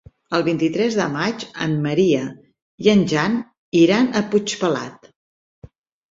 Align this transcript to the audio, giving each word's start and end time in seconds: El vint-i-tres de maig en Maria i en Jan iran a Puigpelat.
El 0.35 0.43
vint-i-tres 0.45 0.95
de 0.99 1.03
maig 1.15 1.43
en 1.65 1.75
Maria 1.83 2.21
i 2.85 2.89
en 2.93 3.03
Jan 3.11 3.35
iran 3.81 4.09
a 4.21 4.23
Puigpelat. 4.31 5.07